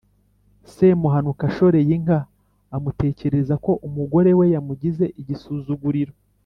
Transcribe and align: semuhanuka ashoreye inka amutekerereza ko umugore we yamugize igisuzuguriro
semuhanuka 0.73 1.41
ashoreye 1.49 1.91
inka 1.97 2.19
amutekerereza 2.75 3.55
ko 3.65 3.71
umugore 3.87 4.31
we 4.39 4.45
yamugize 4.53 5.05
igisuzuguriro 5.21 6.13